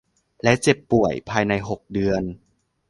[0.43, 2.23] และเจ็บป่วยภายใน หก เดือน